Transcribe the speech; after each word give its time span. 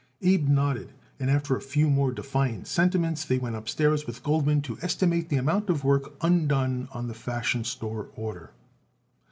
Abe 0.23 0.47
nodded 0.47 0.93
and, 1.19 1.29
after 1.29 1.55
a 1.55 1.61
few 1.61 1.87
more 1.87 2.11
defiant 2.11 2.65
sentiments, 2.65 3.23
they 3.23 3.37
went 3.37 3.55
upstairs 3.55 4.07
with 4.07 4.23
Goldman 4.23 4.61
to 4.63 4.79
estimate 4.81 5.29
the 5.29 5.35
amount 5.37 5.69
of 5.69 5.83
work 5.83 6.15
undone 6.21 6.87
on 6.91 7.07
the 7.07 7.13
Fashion 7.13 7.63
Store 7.63 8.07
order. 8.15 8.49